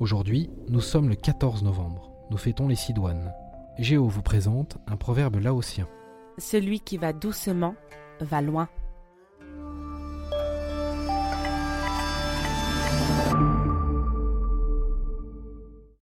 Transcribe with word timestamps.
Aujourd'hui, 0.00 0.50
nous 0.68 0.80
sommes 0.80 1.08
le 1.08 1.14
14 1.14 1.62
novembre. 1.62 2.10
Nous 2.28 2.36
fêtons 2.36 2.66
les 2.66 2.74
Sidoines. 2.74 3.32
Géo 3.78 4.08
vous 4.08 4.22
présente 4.22 4.76
un 4.88 4.96
proverbe 4.96 5.36
laotien. 5.36 5.86
Celui 6.36 6.80
qui 6.80 6.98
va 6.98 7.12
doucement 7.12 7.76
va 8.18 8.40
loin. 8.40 8.68